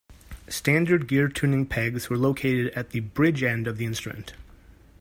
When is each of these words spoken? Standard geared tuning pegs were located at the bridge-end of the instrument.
Standard 0.47 1.07
geared 1.07 1.35
tuning 1.35 1.67
pegs 1.67 2.09
were 2.09 2.17
located 2.17 2.73
at 2.73 2.89
the 2.89 3.01
bridge-end 3.01 3.67
of 3.67 3.77
the 3.77 3.85
instrument. 3.85 4.33